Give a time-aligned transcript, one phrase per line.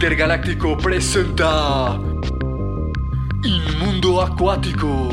[0.00, 2.00] Intergaláctico presenta
[3.42, 5.08] Inmundo Acuático.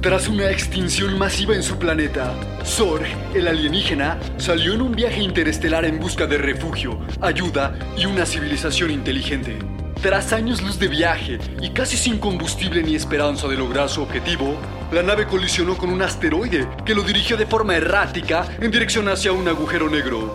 [0.00, 2.32] Tras una extinción masiva en su planeta,
[2.64, 8.24] Zorg, el alienígena, salió en un viaje interestelar en busca de refugio, ayuda y una
[8.24, 9.58] civilización inteligente.
[10.06, 14.56] Tras años luz de viaje y casi sin combustible ni esperanza de lograr su objetivo,
[14.92, 19.32] la nave colisionó con un asteroide que lo dirigió de forma errática en dirección hacia
[19.32, 20.32] un agujero negro.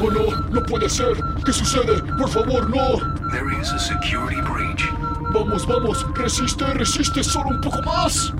[0.00, 0.48] ¡Oh no!
[0.52, 1.16] ¡No puede ser!
[1.44, 2.00] ¿Qué sucede?
[2.16, 2.98] ¡Por favor, no!
[3.32, 4.88] There is a security breach.
[5.32, 6.06] ¡Vamos, vamos!
[6.14, 7.24] ¡Resiste, resiste!
[7.24, 8.32] ¡Solo un poco más!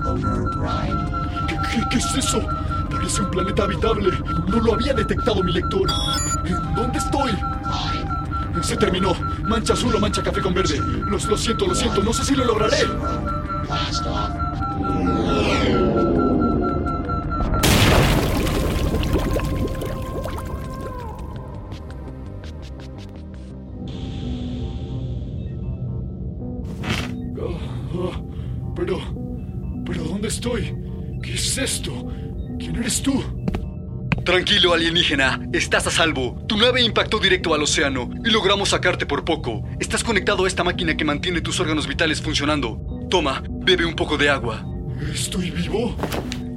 [1.45, 2.41] ¿Qué, qué, qué es eso?
[2.99, 4.11] Parece un planeta habitable.
[4.49, 5.89] No lo había detectado mi lector.
[6.43, 7.31] ¿En dónde estoy?
[8.61, 9.13] Se terminó.
[9.47, 10.77] Mancha azul o mancha café con verde.
[10.79, 12.03] Lo siento, lo siento.
[12.03, 12.75] No sé si lo lograré.
[13.69, 13.89] Ah,
[27.95, 28.21] ah,
[28.75, 28.99] pero...
[29.85, 30.75] ¿Pero dónde estoy?
[31.23, 31.93] ¿Qué es esto?
[32.69, 33.23] ¿Quién eres tú?
[34.23, 36.39] Tranquilo, alienígena, estás a salvo.
[36.47, 39.67] Tu nave impactó directo al océano y logramos sacarte por poco.
[39.79, 42.79] Estás conectado a esta máquina que mantiene tus órganos vitales funcionando.
[43.09, 44.63] Toma, bebe un poco de agua.
[45.11, 45.97] ¿Estoy vivo?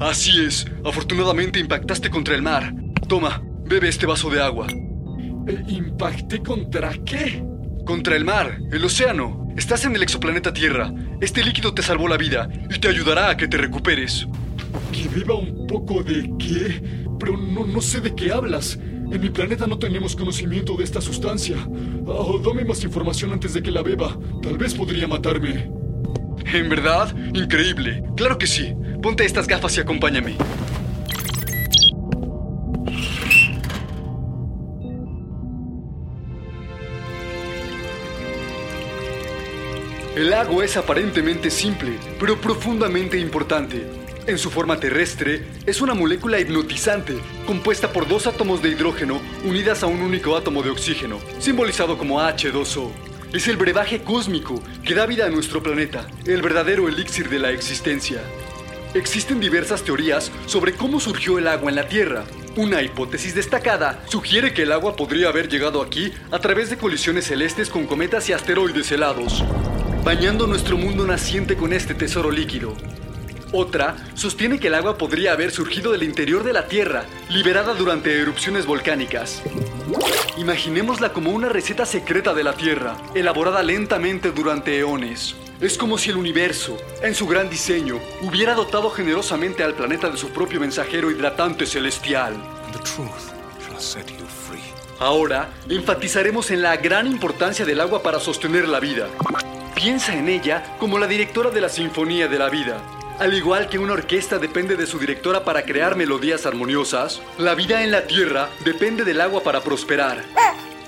[0.01, 2.75] Así es, afortunadamente impactaste contra el mar.
[3.09, 4.67] Toma, bebe este vaso de agua.
[5.49, 7.43] Eh, ¿Impacté contra qué?
[7.87, 9.49] Contra el mar, el océano.
[9.57, 10.93] Estás en el exoplaneta Tierra.
[11.23, 14.27] Este líquido te salvó la vida y te ayudará a que te recuperes.
[14.93, 16.83] ¿Que beba un poco de qué?
[17.19, 18.79] Pero no, no sé de qué hablas.
[19.13, 21.57] En mi planeta no tenemos conocimiento de esta sustancia.
[22.07, 24.19] Oh, dame más información antes de que la beba.
[24.43, 25.71] Tal vez podría matarme.
[26.47, 27.15] ¿En verdad?
[27.35, 28.03] Increíble.
[28.17, 28.75] Claro que sí.
[29.03, 30.37] Ponte estas gafas y acompáñame.
[40.17, 44.02] El lago es aparentemente simple, pero profundamente importante.
[44.25, 49.83] En su forma terrestre, es una molécula hipnotizante, compuesta por dos átomos de hidrógeno unidas
[49.83, 52.93] a un único átomo de oxígeno, simbolizado como H2O.
[53.33, 57.51] Es el brebaje cósmico que da vida a nuestro planeta, el verdadero elixir de la
[57.51, 58.21] existencia.
[58.95, 62.23] Existen diversas teorías sobre cómo surgió el agua en la Tierra.
[62.57, 67.25] Una hipótesis destacada sugiere que el agua podría haber llegado aquí a través de colisiones
[67.25, 69.43] celestes con cometas y asteroides helados,
[70.05, 72.77] bañando nuestro mundo naciente con este tesoro líquido.
[73.53, 78.19] Otra sostiene que el agua podría haber surgido del interior de la Tierra, liberada durante
[78.19, 79.43] erupciones volcánicas.
[80.39, 85.37] Imaginémosla como una receta secreta de la Tierra, elaborada lentamente durante eones.
[85.61, 90.17] Es como si el universo, en su gran diseño, hubiera dotado generosamente al planeta de
[90.17, 92.35] su propio mensajero hidratante celestial.
[94.99, 99.09] Ahora, enfatizaremos en la gran importancia del agua para sostener la vida.
[99.75, 102.81] Piensa en ella como la directora de la Sinfonía de la Vida.
[103.19, 107.85] Al igual que una orquesta depende de su directora para crear melodías armoniosas, la vida
[107.85, 110.25] en la Tierra depende del agua para prosperar.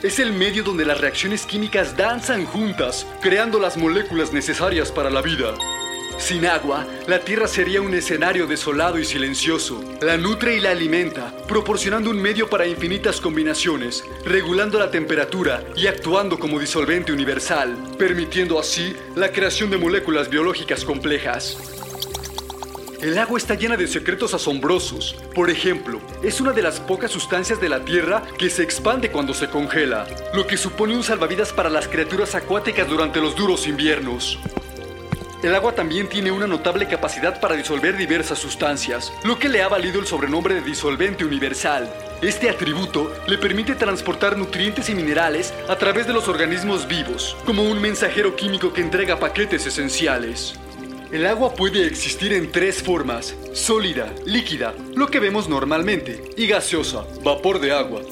[0.02, 5.22] Es el medio donde las reacciones químicas danzan juntas, creando las moléculas necesarias para la
[5.22, 5.54] vida.
[6.18, 9.82] Sin agua, la Tierra sería un escenario desolado y silencioso.
[10.00, 15.86] La nutre y la alimenta, proporcionando un medio para infinitas combinaciones, regulando la temperatura y
[15.86, 21.73] actuando como disolvente universal, permitiendo así la creación de moléculas biológicas complejas.
[23.04, 25.14] El agua está llena de secretos asombrosos.
[25.34, 29.34] Por ejemplo, es una de las pocas sustancias de la Tierra que se expande cuando
[29.34, 34.38] se congela, lo que supone un salvavidas para las criaturas acuáticas durante los duros inviernos.
[35.42, 39.68] El agua también tiene una notable capacidad para disolver diversas sustancias, lo que le ha
[39.68, 41.92] valido el sobrenombre de disolvente universal.
[42.22, 47.64] Este atributo le permite transportar nutrientes y minerales a través de los organismos vivos, como
[47.64, 50.58] un mensajero químico que entrega paquetes esenciales.
[51.14, 57.06] El agua puede existir en tres formas, sólida, líquida, lo que vemos normalmente, y gaseosa,
[57.22, 58.02] vapor de agua.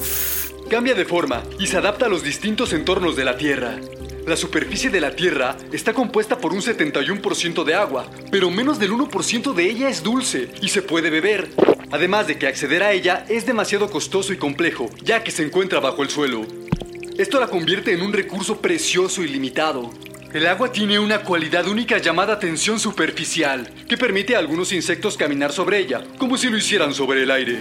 [0.69, 3.77] Cambia de forma y se adapta a los distintos entornos de la Tierra.
[4.25, 8.93] La superficie de la Tierra está compuesta por un 71% de agua, pero menos del
[8.93, 11.49] 1% de ella es dulce y se puede beber.
[11.91, 15.81] Además de que acceder a ella es demasiado costoso y complejo, ya que se encuentra
[15.81, 16.47] bajo el suelo.
[17.17, 19.91] Esto la convierte en un recurso precioso y limitado.
[20.33, 25.51] El agua tiene una cualidad única llamada tensión superficial, que permite a algunos insectos caminar
[25.51, 27.59] sobre ella, como si lo hicieran sobre el aire.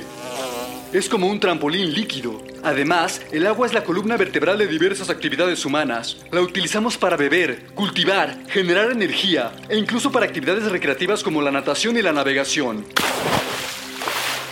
[0.91, 2.43] Es como un trampolín líquido.
[2.63, 6.17] Además, el agua es la columna vertebral de diversas actividades humanas.
[6.31, 11.99] La utilizamos para beber, cultivar, generar energía e incluso para actividades recreativas como la natación
[11.99, 12.87] y la navegación.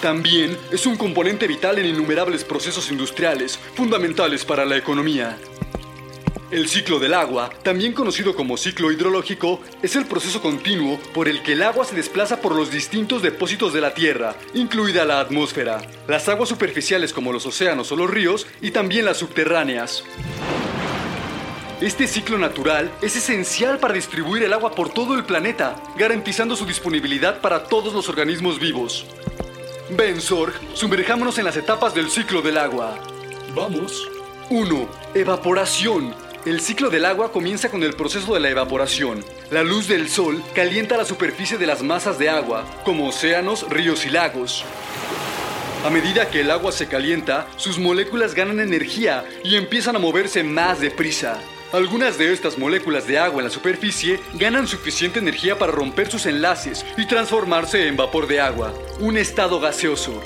[0.02, 5.38] También es un componente vital en innumerables procesos industriales, fundamentales para la economía.
[6.50, 11.44] El ciclo del agua, también conocido como ciclo hidrológico, es el proceso continuo por el
[11.44, 15.80] que el agua se desplaza por los distintos depósitos de la Tierra, incluida la atmósfera,
[16.08, 20.02] las aguas superficiales como los océanos o los ríos y también las subterráneas.
[21.80, 26.66] Este ciclo natural es esencial para distribuir el agua por todo el planeta, garantizando su
[26.66, 29.06] disponibilidad para todos los organismos vivos.
[29.90, 32.98] Ven, Sorg, sumerjámonos en las etapas del ciclo del agua.
[33.54, 34.08] Vamos.
[34.50, 34.88] 1.
[35.14, 36.12] Evaporación.
[36.46, 39.22] El ciclo del agua comienza con el proceso de la evaporación.
[39.50, 44.06] La luz del sol calienta la superficie de las masas de agua, como océanos, ríos
[44.06, 44.64] y lagos.
[45.84, 50.42] A medida que el agua se calienta, sus moléculas ganan energía y empiezan a moverse
[50.42, 51.38] más deprisa.
[51.72, 56.24] Algunas de estas moléculas de agua en la superficie ganan suficiente energía para romper sus
[56.24, 60.22] enlaces y transformarse en vapor de agua, un estado gaseoso.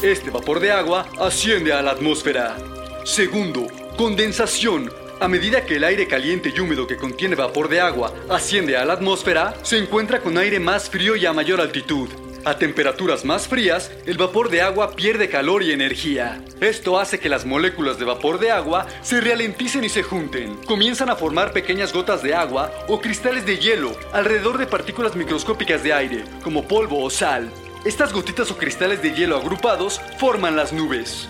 [0.00, 2.56] Este vapor de agua asciende a la atmósfera.
[3.04, 3.66] Segundo,
[3.96, 4.90] Condensación.
[5.20, 8.86] A medida que el aire caliente y húmedo que contiene vapor de agua asciende a
[8.86, 12.08] la atmósfera, se encuentra con aire más frío y a mayor altitud.
[12.44, 16.42] A temperaturas más frías, el vapor de agua pierde calor y energía.
[16.60, 20.56] Esto hace que las moléculas de vapor de agua se ralenticen y se junten.
[20.66, 25.84] Comienzan a formar pequeñas gotas de agua o cristales de hielo alrededor de partículas microscópicas
[25.84, 27.52] de aire, como polvo o sal.
[27.84, 31.28] Estas gotitas o cristales de hielo agrupados forman las nubes.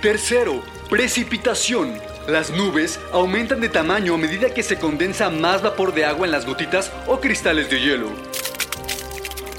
[0.00, 1.94] Tercero, Precipitación.
[2.28, 6.32] Las nubes aumentan de tamaño a medida que se condensa más vapor de agua en
[6.32, 8.10] las gotitas o cristales de hielo.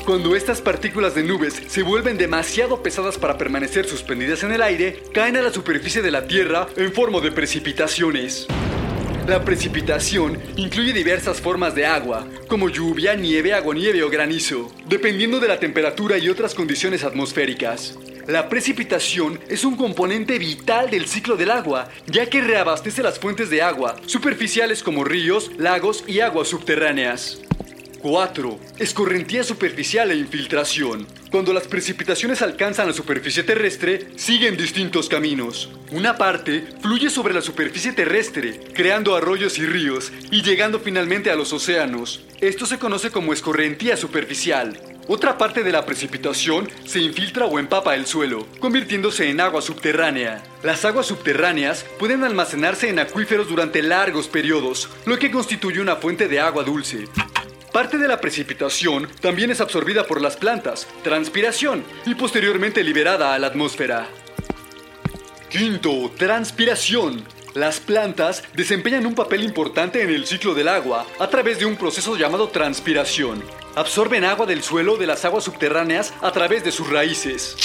[0.06, 5.02] Cuando estas partículas de nubes se vuelven demasiado pesadas para permanecer suspendidas en el aire,
[5.14, 8.46] caen a la superficie de la Tierra en forma de precipitaciones.
[9.28, 15.48] La precipitación incluye diversas formas de agua, como lluvia, nieve, aguanieve o granizo, dependiendo de
[15.48, 17.98] la temperatura y otras condiciones atmosféricas.
[18.28, 23.52] La precipitación es un componente vital del ciclo del agua, ya que reabastece las fuentes
[23.52, 27.42] de agua, superficiales como ríos, lagos y aguas subterráneas.
[28.06, 28.60] 4.
[28.78, 31.08] Escorrentía superficial e infiltración.
[31.32, 35.72] Cuando las precipitaciones alcanzan la superficie terrestre, siguen distintos caminos.
[35.92, 41.36] Una parte fluye sobre la superficie terrestre, creando arroyos y ríos, y llegando finalmente a
[41.36, 42.24] los océanos.
[42.42, 44.80] Esto se conoce como escorrentía superficial.
[45.08, 50.44] Otra parte de la precipitación se infiltra o empapa el suelo, convirtiéndose en agua subterránea.
[50.62, 56.28] Las aguas subterráneas pueden almacenarse en acuíferos durante largos periodos, lo que constituye una fuente
[56.28, 57.06] de agua dulce.
[57.76, 63.38] Parte de la precipitación también es absorbida por las plantas, transpiración, y posteriormente liberada a
[63.38, 64.08] la atmósfera.
[65.50, 67.26] Quinto, transpiración.
[67.54, 71.76] Las plantas desempeñan un papel importante en el ciclo del agua a través de un
[71.76, 73.44] proceso llamado transpiración.
[73.76, 77.58] Absorben agua del suelo de las aguas subterráneas a través de sus raíces.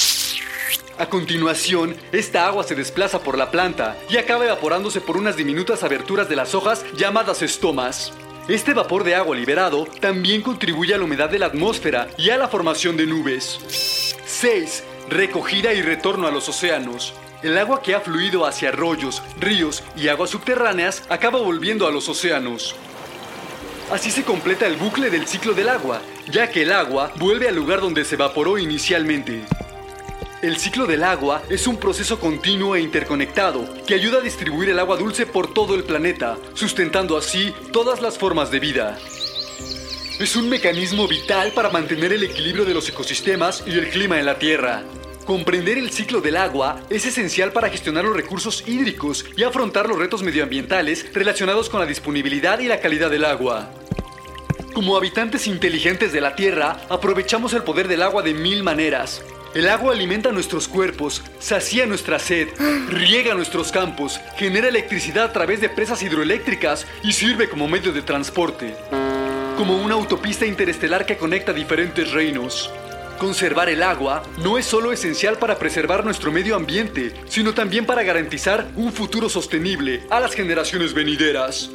[0.99, 5.85] A continuación, esta agua se desplaza por la planta y acaba evaporándose por unas diminutas
[5.85, 8.12] aberturas de las hojas llamadas estomas.
[8.49, 12.37] Este vapor de agua liberado también contribuye a la humedad de la atmósfera y a
[12.37, 13.59] la formación de nubes.
[14.27, 14.85] 6.
[15.09, 17.15] Recogida y retorno a los océanos.
[17.43, 22.09] El agua que ha fluido hacia arroyos, ríos y aguas subterráneas acaba volviendo a los
[22.09, 22.75] océanos.
[23.91, 27.57] Así se completa el bucle del ciclo del agua, ya que el agua vuelve al
[27.57, 29.45] lugar donde se evaporó inicialmente.
[30.43, 34.79] El ciclo del agua es un proceso continuo e interconectado que ayuda a distribuir el
[34.79, 38.99] agua dulce por todo el planeta, sustentando así todas las formas de vida.
[40.19, 44.25] Es un mecanismo vital para mantener el equilibrio de los ecosistemas y el clima en
[44.25, 44.83] la Tierra.
[45.27, 49.99] Comprender el ciclo del agua es esencial para gestionar los recursos hídricos y afrontar los
[49.99, 53.75] retos medioambientales relacionados con la disponibilidad y la calidad del agua.
[54.73, 59.23] Como habitantes inteligentes de la Tierra, aprovechamos el poder del agua de mil maneras.
[59.52, 62.50] El agua alimenta nuestros cuerpos, sacía nuestra sed,
[62.88, 68.02] riega nuestros campos, genera electricidad a través de presas hidroeléctricas y sirve como medio de
[68.02, 68.76] transporte.
[69.57, 72.71] Como una autopista interestelar que conecta diferentes reinos.
[73.19, 78.04] Conservar el agua no es solo esencial para preservar nuestro medio ambiente, sino también para
[78.04, 81.73] garantizar un futuro sostenible a las generaciones venideras.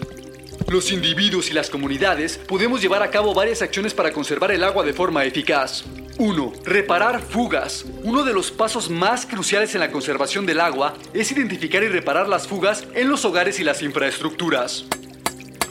[0.69, 4.85] Los individuos y las comunidades podemos llevar a cabo varias acciones para conservar el agua
[4.85, 5.83] de forma eficaz.
[6.17, 6.53] 1.
[6.63, 7.85] Reparar fugas.
[8.03, 12.29] Uno de los pasos más cruciales en la conservación del agua es identificar y reparar
[12.29, 14.85] las fugas en los hogares y las infraestructuras.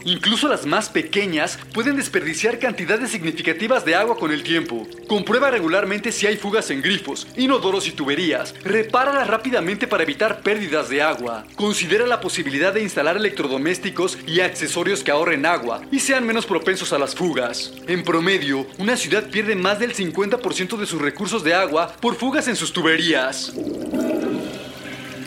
[0.04, 4.86] Incluso las más pequeñas pueden desperdiciar cantidades significativas de agua con el tiempo.
[5.08, 8.54] Comprueba regularmente si hay fugas en grifos, inodoros y tuberías.
[8.64, 11.44] Repáralas rápidamente para evitar pérdidas de agua.
[11.56, 16.92] Considera la posibilidad de instalar electrodomésticos y accesorios que ahorren agua y sean menos propensos
[16.92, 17.72] a las fugas.
[17.86, 22.46] En promedio, una ciudad pierde más del 50% de sus recursos de agua por fugas
[22.48, 23.52] en sus tuberías.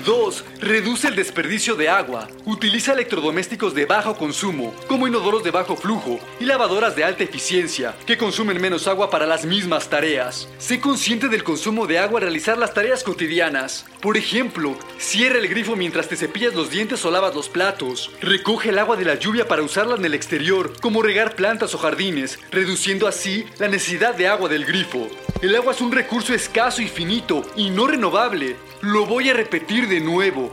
[0.07, 0.45] 2.
[0.61, 2.29] Reduce el desperdicio de agua.
[2.45, 7.93] Utiliza electrodomésticos de bajo consumo, como inodoros de bajo flujo y lavadoras de alta eficiencia,
[8.05, 10.47] que consumen menos agua para las mismas tareas.
[10.59, 13.85] Sé consciente del consumo de agua al realizar las tareas cotidianas.
[14.01, 18.09] Por ejemplo, cierra el grifo mientras te cepillas los dientes o lavas los platos.
[18.21, 21.77] Recoge el agua de la lluvia para usarla en el exterior, como regar plantas o
[21.77, 25.09] jardines, reduciendo así la necesidad de agua del grifo.
[25.41, 28.55] El agua es un recurso escaso y finito y no renovable.
[28.81, 30.51] Lo voy a repetir de nuevo.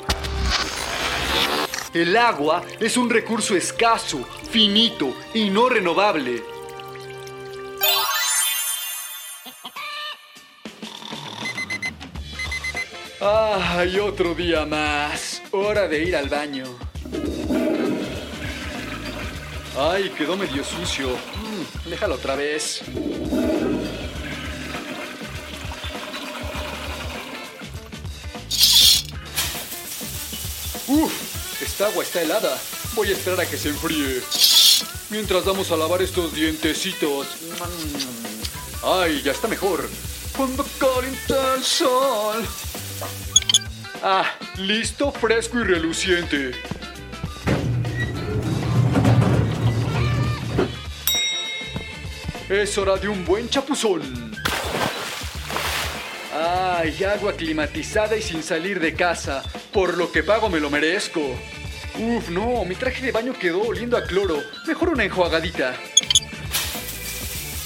[1.93, 6.43] El agua es un recurso escaso, finito y no renovable.
[13.21, 15.41] ¡Ay, otro día más!
[15.51, 16.65] Hora de ir al baño.
[19.79, 21.09] ¡Ay, quedó medio sucio!
[21.09, 22.83] Mm, déjalo otra vez.
[30.95, 32.57] Uf, esta agua está helada.
[32.95, 34.23] Voy a esperar a que se enfríe.
[35.11, 37.27] Mientras vamos a lavar estos dientecitos.
[38.81, 39.89] Ay, ya está mejor.
[40.37, 42.47] Cuando calienta el sol.
[44.05, 44.25] Ah,
[44.59, 46.53] listo, fresco y reluciente.
[52.49, 54.34] Es hora de un buen chapuzón.
[56.85, 59.43] Ay, agua climatizada y sin salir de casa.
[59.73, 61.19] Por lo que pago me lo merezco.
[61.99, 64.37] Uf, no, mi traje de baño quedó oliendo a cloro.
[64.67, 65.75] Mejor una enjuagadita.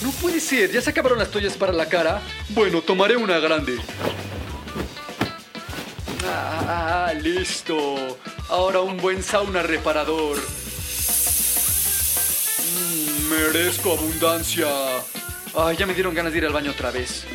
[0.02, 2.22] No puede ser, ¿ya se acabaron las toallas para la cara?
[2.50, 3.78] Bueno, tomaré una grande.
[6.25, 8.16] Ah, listo.
[8.48, 10.38] Ahora un buen sauna reparador.
[12.72, 14.68] Mm, merezco abundancia.
[15.56, 17.26] Ay, ya me dieron ganas de ir al baño otra vez.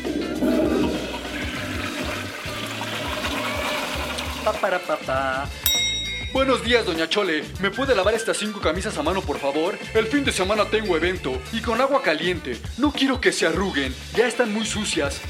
[4.52, 5.48] Para.
[6.32, 7.44] Buenos días, doña Chole.
[7.60, 9.78] ¿Me puede lavar estas cinco camisas a mano, por favor?
[9.94, 12.60] El fin de semana tengo evento y con agua caliente.
[12.76, 13.94] No quiero que se arruguen.
[14.14, 15.20] Ya están muy sucias.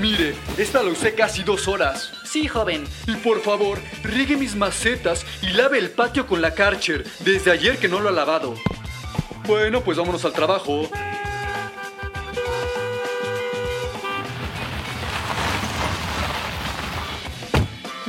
[0.00, 2.12] Mire, esta la usé casi dos horas.
[2.24, 2.84] Sí, joven.
[3.06, 7.04] Y por favor, riegue mis macetas y lave el patio con la Karcher.
[7.20, 8.54] Desde ayer que no lo ha lavado.
[9.46, 10.88] Bueno, pues vámonos al trabajo.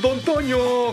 [0.05, 0.21] Don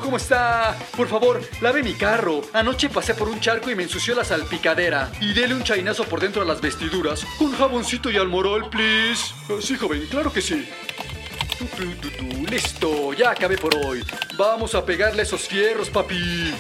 [0.01, 0.75] ¿cómo está?
[0.97, 2.41] Por favor, lave mi carro.
[2.55, 5.13] Anoche pasé por un charco y me ensució la salpicadera.
[5.21, 7.23] Y dele un chainazo por dentro a las vestiduras.
[7.39, 9.35] Con jaboncito y almorol, please.
[9.51, 10.67] Ah, sí, joven, claro que sí.
[12.51, 14.03] Listo, ya acabé por hoy.
[14.39, 16.55] Vamos a pegarle esos fierros, papi.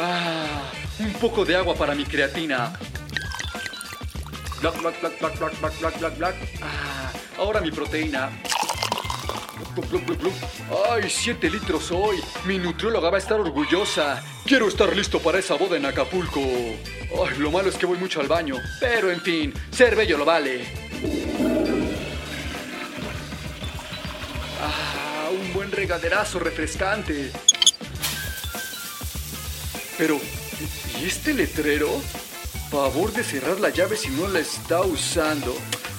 [0.00, 0.70] Ah,
[1.00, 2.72] un poco de agua para mi creatina.
[4.60, 6.36] Black, black, black, black, black, black, black, black, black.
[6.62, 8.30] Ah, ahora mi proteína.
[10.90, 12.18] ¡Ay, 7 litros hoy!
[12.46, 14.22] Mi nutrióloga va a estar orgullosa.
[14.44, 16.40] Quiero estar listo para esa boda en Acapulco.
[16.40, 18.56] Ay, lo malo es que voy mucho al baño.
[18.80, 20.64] Pero en fin, ser bello lo vale.
[24.60, 27.30] Ah, un buen regaderazo refrescante.
[29.96, 30.18] Pero,
[31.00, 31.88] ¿Y este letrero?
[32.70, 35.54] Favor de cerrar la llave si no la está usando.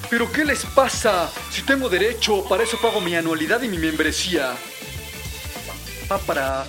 [0.09, 1.31] ¿Pero qué les pasa?
[1.49, 4.53] Si tengo derecho, para eso pago mi anualidad y mi membresía.
[6.07, 6.65] Pa para.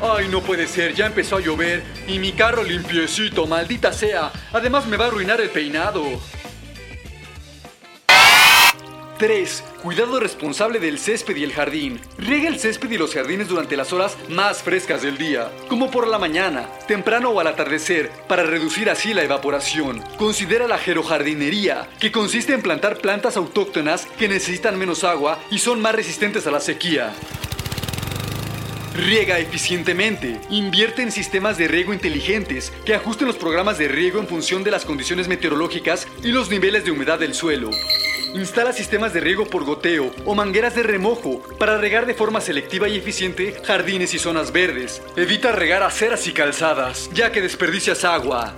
[0.00, 4.30] Ay, no puede ser, ya empezó a llover y mi carro limpiecito, maldita sea.
[4.52, 6.04] Además me va a arruinar el peinado.
[9.18, 9.64] 3.
[9.82, 12.00] Cuidado responsable del césped y el jardín.
[12.18, 16.08] Riega el césped y los jardines durante las horas más frescas del día, como por
[16.08, 20.02] la mañana, temprano o al atardecer, para reducir así la evaporación.
[20.16, 25.80] Considera la gerojardinería, que consiste en plantar plantas autóctonas que necesitan menos agua y son
[25.80, 27.12] más resistentes a la sequía.
[28.94, 30.40] Riega eficientemente.
[30.50, 34.70] Invierte en sistemas de riego inteligentes que ajusten los programas de riego en función de
[34.70, 37.70] las condiciones meteorológicas y los niveles de humedad del suelo.
[38.34, 42.88] Instala sistemas de riego por goteo o mangueras de remojo para regar de forma selectiva
[42.88, 45.00] y eficiente jardines y zonas verdes.
[45.16, 48.56] Evita regar aceras y calzadas, ya que desperdicias agua.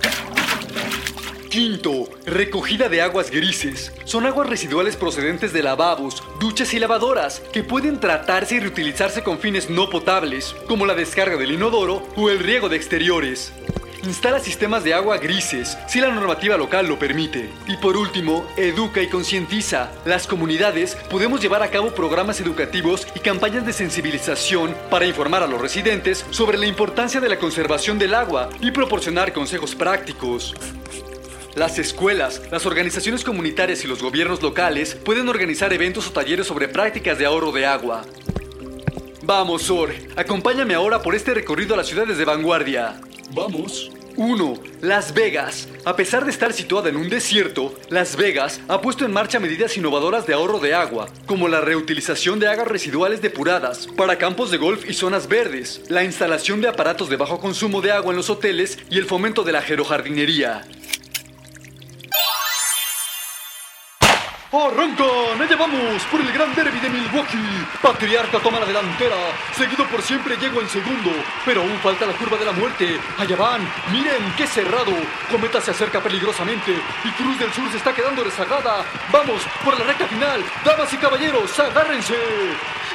[1.51, 3.93] Quinto, recogida de aguas grises.
[4.03, 9.37] Son aguas residuales procedentes de lavabos, duchas y lavadoras que pueden tratarse y reutilizarse con
[9.37, 13.53] fines no potables, como la descarga del inodoro o el riego de exteriores.
[14.03, 17.49] Instala sistemas de agua grises, si la normativa local lo permite.
[17.67, 19.91] Y por último, educa y concientiza.
[20.05, 25.47] Las comunidades podemos llevar a cabo programas educativos y campañas de sensibilización para informar a
[25.47, 30.53] los residentes sobre la importancia de la conservación del agua y proporcionar consejos prácticos.
[31.55, 36.67] Las escuelas, las organizaciones comunitarias y los gobiernos locales pueden organizar eventos o talleres sobre
[36.67, 38.03] prácticas de ahorro de agua.
[39.23, 43.01] Vamos, Sor, acompáñame ahora por este recorrido a las ciudades de vanguardia.
[43.31, 43.91] Vamos.
[44.15, 44.55] 1.
[44.81, 45.67] Las Vegas.
[45.85, 49.77] A pesar de estar situada en un desierto, Las Vegas ha puesto en marcha medidas
[49.77, 54.57] innovadoras de ahorro de agua, como la reutilización de aguas residuales depuradas para campos de
[54.57, 58.31] golf y zonas verdes, la instalación de aparatos de bajo consumo de agua en los
[58.31, 60.65] hoteles y el fomento de la gerojardinería.
[64.49, 65.41] ¡Arrancan!
[65.41, 66.01] ¡Allá vamos!
[66.09, 67.65] Por el gran derby de Milwaukee.
[67.81, 69.17] Patriarca toma la delantera.
[69.53, 71.11] Seguido por siempre llego en segundo.
[71.43, 72.97] Pero aún falta la curva de la muerte.
[73.17, 73.69] Allá van.
[73.91, 74.93] Miren qué cerrado.
[75.29, 76.71] Cometa se acerca peligrosamente.
[77.03, 78.85] Y Cruz del Sur se está quedando rezagada.
[79.11, 80.41] Vamos por la recta final.
[80.63, 82.15] Damas y caballeros, agárrense.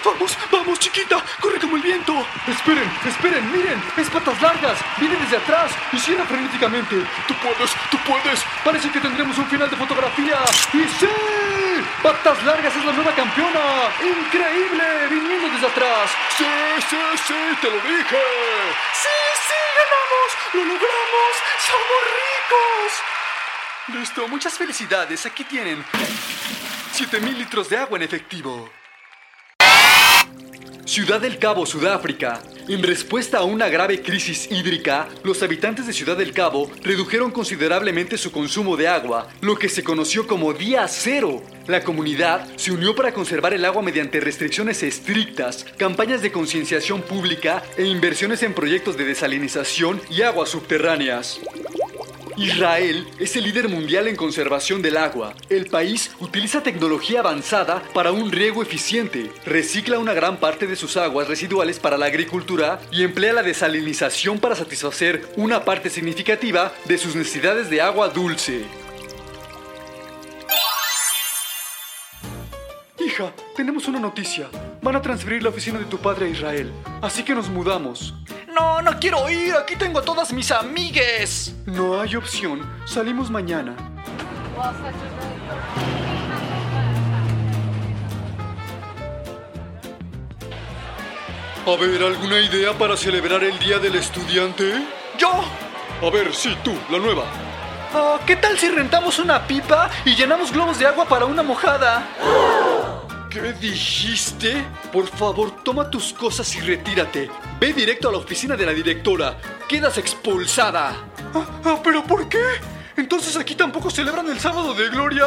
[0.04, 1.22] Vamos, vamos, chiquita.
[1.40, 2.12] Corre como el viento.
[2.46, 3.82] Esperen, esperen, miren.
[3.96, 4.78] Es patas largas.
[4.98, 6.96] Viene desde atrás y cierra frenéticamente.
[7.28, 8.42] Tú puedes, tú puedes.
[8.64, 10.38] Parece que tendremos un final de fotografía.
[10.72, 11.06] ¡Y sí!
[12.02, 13.60] ¡Patas Largas es la nueva campeona!
[14.02, 14.84] ¡Increíble!
[15.08, 16.10] Viniendo desde atrás.
[16.36, 16.44] Sí,
[16.90, 18.22] sí, sí, te lo dije.
[18.92, 19.60] ¡Sí, sí!
[19.78, 20.54] ¡Ganamos!
[20.54, 21.32] ¡Lo logramos!
[21.66, 24.00] ¡Somos ricos!
[24.00, 25.26] Listo, muchas felicidades.
[25.26, 25.84] Aquí tienen
[26.92, 28.81] 7000 litros de agua en efectivo.
[30.92, 32.42] Ciudad del Cabo, Sudáfrica.
[32.68, 38.18] En respuesta a una grave crisis hídrica, los habitantes de Ciudad del Cabo redujeron considerablemente
[38.18, 41.42] su consumo de agua, lo que se conoció como Día Cero.
[41.66, 47.62] La comunidad se unió para conservar el agua mediante restricciones estrictas, campañas de concienciación pública
[47.78, 51.40] e inversiones en proyectos de desalinización y aguas subterráneas.
[52.36, 55.34] Israel es el líder mundial en conservación del agua.
[55.50, 60.96] El país utiliza tecnología avanzada para un riego eficiente, recicla una gran parte de sus
[60.96, 66.98] aguas residuales para la agricultura y emplea la desalinización para satisfacer una parte significativa de
[66.98, 68.64] sus necesidades de agua dulce.
[72.98, 74.48] Hija, tenemos una noticia.
[74.80, 78.14] Van a transferir la oficina de tu padre a Israel, así que nos mudamos.
[78.52, 79.54] No, no quiero ir.
[79.54, 81.54] Aquí tengo a todas mis amigues.
[81.66, 82.60] No hay opción.
[82.84, 83.74] Salimos mañana.
[91.64, 94.84] A ver, ¿alguna idea para celebrar el Día del Estudiante?
[95.16, 95.30] ¡Yo!
[96.02, 97.22] A ver, sí, tú, la nueva.
[97.94, 102.06] Ah, ¿Qué tal si rentamos una pipa y llenamos globos de agua para una mojada?
[103.32, 104.62] ¿Qué dijiste?
[104.92, 107.30] Por favor, toma tus cosas y retírate.
[107.58, 109.38] Ve directo a la oficina de la directora.
[109.66, 110.90] Quedas expulsada.
[111.32, 112.44] Ah, ah, ¿Pero por qué?
[112.94, 115.26] ¿Entonces aquí tampoco celebran el sábado de gloria?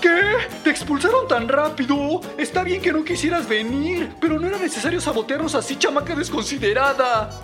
[0.00, 0.38] ¿Qué?
[0.64, 2.22] ¿Te expulsaron tan rápido?
[2.38, 7.38] Está bien que no quisieras venir, pero no era necesario sabotearnos así, chamaca desconsiderada.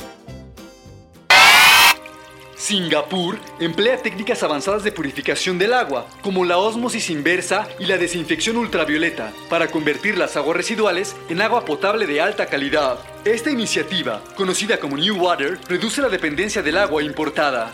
[2.64, 8.56] Singapur emplea técnicas avanzadas de purificación del agua, como la ósmosis inversa y la desinfección
[8.56, 12.98] ultravioleta, para convertir las aguas residuales en agua potable de alta calidad.
[13.26, 17.70] Esta iniciativa, conocida como New Water, reduce la dependencia del agua importada.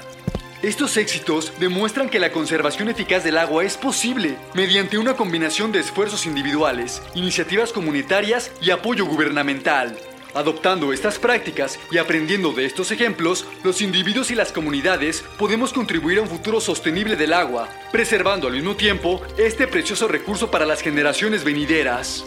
[0.60, 5.78] Estos éxitos demuestran que la conservación eficaz del agua es posible mediante una combinación de
[5.78, 9.96] esfuerzos individuales, iniciativas comunitarias y apoyo gubernamental.
[10.34, 16.18] Adoptando estas prácticas y aprendiendo de estos ejemplos, los individuos y las comunidades podemos contribuir
[16.18, 20.82] a un futuro sostenible del agua, preservando al mismo tiempo este precioso recurso para las
[20.82, 22.24] generaciones venideras.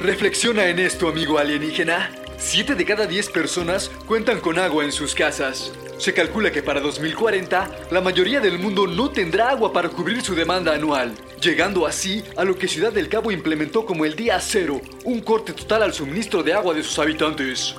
[0.00, 2.10] Reflexiona en esto, amigo alienígena.
[2.38, 5.72] 7 de cada 10 personas cuentan con agua en sus casas.
[5.98, 10.34] Se calcula que para 2040 la mayoría del mundo no tendrá agua para cubrir su
[10.34, 11.14] demanda anual,
[11.46, 15.52] llegando así a lo que Ciudad del Cabo implementó como el día cero, un corte
[15.52, 17.76] total al suministro de agua de sus habitantes.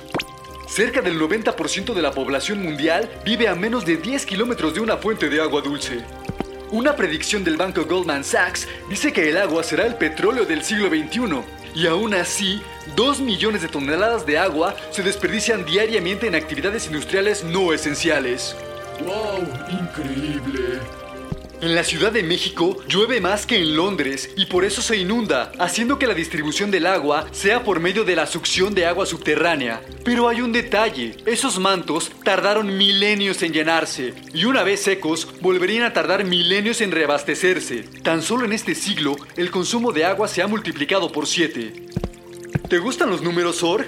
[0.66, 4.96] Cerca del 90% de la población mundial vive a menos de 10 kilómetros de una
[4.96, 6.02] fuente de agua dulce.
[6.70, 10.88] Una predicción del banco Goldman Sachs dice que el agua será el petróleo del siglo
[10.88, 11.42] XXI
[11.74, 12.62] y aún así,
[12.96, 18.56] 2 millones de toneladas de agua se desperdician diariamente en actividades industriales no esenciales.
[19.04, 19.46] ¡Wow!
[19.70, 20.97] ¡Increíble!
[21.60, 25.50] En la Ciudad de México llueve más que en Londres y por eso se inunda,
[25.58, 29.82] haciendo que la distribución del agua sea por medio de la succión de agua subterránea.
[30.04, 35.82] Pero hay un detalle, esos mantos tardaron milenios en llenarse y una vez secos volverían
[35.82, 37.82] a tardar milenios en reabastecerse.
[38.04, 41.72] Tan solo en este siglo el consumo de agua se ha multiplicado por 7.
[42.68, 43.84] ¿Te gustan los números, Org?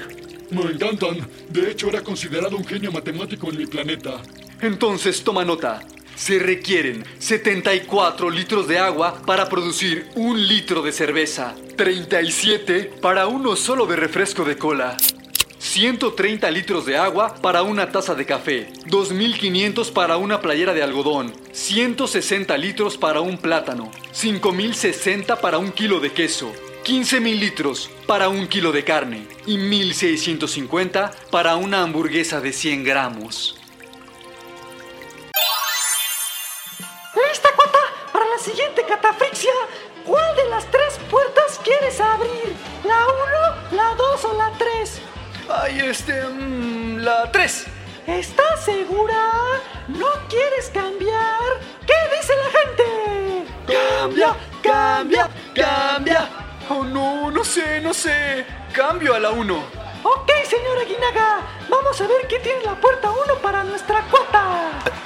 [0.51, 1.29] Me encantan.
[1.49, 4.21] De hecho, era considerado un genio matemático en mi planeta.
[4.61, 5.81] Entonces toma nota.
[6.21, 13.57] Se requieren 74 litros de agua para producir un litro de cerveza, 37 para uno
[13.57, 14.99] solo de refresco de cola,
[15.59, 21.33] 130 litros de agua para una taza de café, 2500 para una playera de algodón,
[21.53, 26.53] 160 litros para un plátano, 5060 para un kilo de queso,
[26.85, 33.60] 15.000 litros para un kilo de carne y 1.650 para una hamburguesa de 100 gramos.
[37.31, 37.79] ¡Lista, cuata!
[38.13, 39.53] Para la siguiente catafixia.
[40.05, 42.57] ¿Cuál de las tres puertas quieres abrir?
[42.83, 43.07] ¿La
[43.71, 45.01] 1, la 2 o la 3?
[45.49, 46.25] Ay, este...
[46.25, 47.67] mm, la 3.
[48.09, 49.31] ¿Estás segura?
[49.87, 51.61] ¿No quieres cambiar?
[51.87, 53.45] ¿Qué dice la gente?
[54.01, 56.29] Cambia, cambia, cambia.
[56.69, 58.45] Oh no, no sé, no sé.
[58.73, 59.55] Cambio a la 1.
[60.03, 61.41] Ok, señora Guinaga.
[61.69, 65.00] Vamos a ver qué tiene la puerta 1 para nuestra cuata.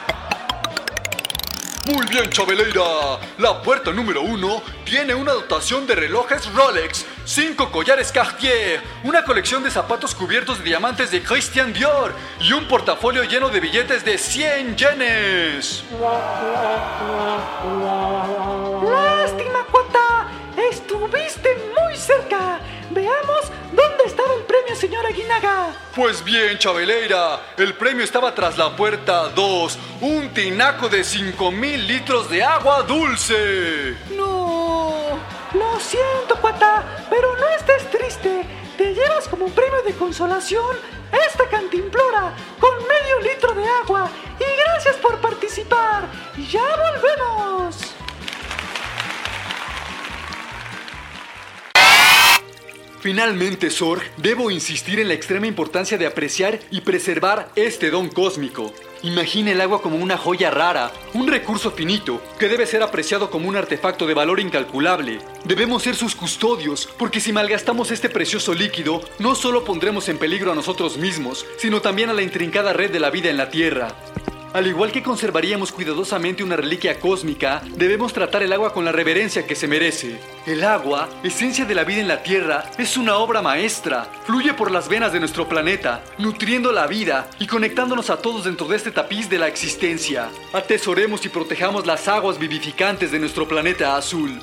[1.87, 3.19] Muy bien, Chabeleira.
[3.37, 9.63] La puerta número 1 tiene una dotación de relojes Rolex, 5 collares Cartier, una colección
[9.63, 14.17] de zapatos cubiertos de diamantes de Christian Dior y un portafolio lleno de billetes de
[14.17, 15.85] 100 yenes.
[18.83, 20.29] Lástima, cuata.
[20.71, 22.61] Estuviste muy cerca.
[22.91, 25.75] Veamos dónde estaba el premio, señora Guinaga.
[25.95, 32.29] Pues bien, Chabeleira, el premio estaba tras la puerta 2, un tinaco de 5000 litros
[32.29, 33.97] de agua dulce.
[34.11, 35.19] No.
[35.55, 38.45] Lo siento, cuata, pero no estés triste.
[38.77, 40.77] Te llevas como premio de consolación
[41.29, 44.11] esta cantimplora con medio litro de agua.
[44.39, 46.09] Y gracias por participar.
[46.51, 47.95] Ya volvemos.
[53.05, 58.73] Finalmente, Sorg, debo insistir en la extrema importancia de apreciar y preservar este don cósmico.
[59.03, 63.47] Imagina el agua como una joya rara, un recurso finito, que debe ser apreciado como
[63.47, 65.19] un artefacto de valor incalculable.
[65.45, 70.53] Debemos ser sus custodios, porque si malgastamos este precioso líquido, no solo pondremos en peligro
[70.53, 73.95] a nosotros mismos, sino también a la intrincada red de la vida en la Tierra.
[74.55, 79.49] Al igual que conservaríamos cuidadosamente una reliquia cósmica, debemos tratar el agua con la reverencia
[79.49, 80.21] que se merece.
[80.47, 84.07] El agua, esencia de la vida en la Tierra, es una obra maestra.
[84.25, 88.69] Fluye por las venas de nuestro planeta, nutriendo la vida y conectándonos a todos dentro
[88.69, 90.29] de este tapiz de la existencia.
[90.53, 94.41] Atesoremos y protejamos las aguas vivificantes de nuestro planeta azul.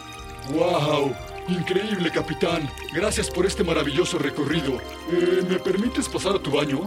[0.50, 1.16] ¡Wow!
[1.48, 2.70] Increíble, capitán.
[2.94, 4.74] Gracias por este maravilloso recorrido.
[5.10, 6.82] Eh, ¿Me permites pasar a tu baño?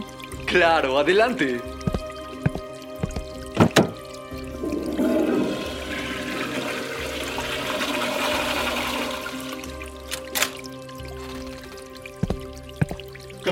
[0.45, 1.59] Claro, adelante.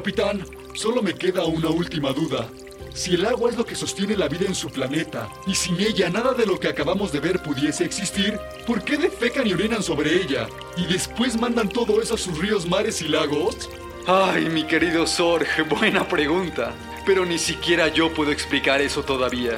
[0.04, 2.50] Capitán, solo me queda una última duda.
[2.94, 6.10] Si el agua es lo que sostiene la vida en su planeta, y sin ella
[6.10, 8.38] nada de lo que acabamos de ver pudiese existir,
[8.68, 10.50] ¿por qué defecan y orinan sobre ella?
[10.76, 13.70] ¿Y después mandan todo eso a sus ríos, mares y lagos?
[14.06, 16.74] Ay, mi querido Sorg, buena pregunta.
[17.06, 19.58] Pero ni siquiera yo puedo explicar eso todavía.